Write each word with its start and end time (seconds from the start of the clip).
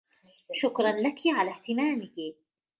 شكراً 0.53 0.91
لكِ 0.91 1.19
على 1.25 1.51
إهتمامِك. 1.51 2.13